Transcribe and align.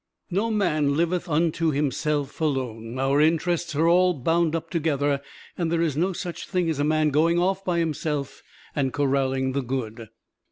No 0.31 0.49
man 0.49 0.97
liveth 0.97 1.29
unto 1.29 1.69
himself 1.69 2.41
alone: 2.41 2.97
our 2.97 3.21
interests 3.21 3.75
are 3.75 3.87
all 3.87 4.15
bound 4.15 4.55
up 4.55 4.71
together, 4.71 5.21
and 5.59 5.71
there 5.71 5.83
is 5.83 5.95
no 5.95 6.11
such 6.11 6.47
thing 6.47 6.71
as 6.71 6.79
a 6.79 6.83
man 6.83 7.11
going 7.11 7.37
off 7.37 7.63
by 7.63 7.77
himself 7.77 8.41
and 8.75 8.91
corraling 8.93 9.51
the 9.51 9.61
good. 9.61 10.09